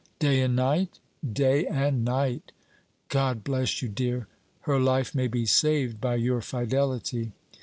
[0.17, 0.97] "Day and night?"
[1.31, 2.53] "Day and night."
[3.09, 4.27] "God bless you, dear!
[4.61, 7.33] Her life may be saved by your fidelity."